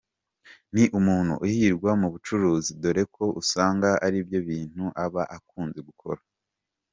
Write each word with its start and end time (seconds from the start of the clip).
Ni 0.73 0.83
umuntu 0.99 1.33
uhirwa 1.45 1.89
mu 2.01 2.07
bucuruzi 2.13 2.71
dore 2.81 3.03
ko 3.15 3.25
usanga 3.41 3.89
aribyo 4.05 4.39
bintu 4.49 4.83
aba 5.03 5.23
akunze 5.37 5.79
gukora. 5.89 6.21